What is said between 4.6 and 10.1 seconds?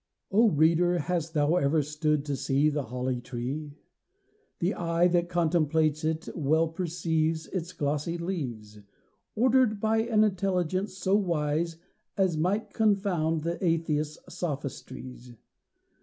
eye that contemplates it, well perceives Its glossy leaves, Ordered by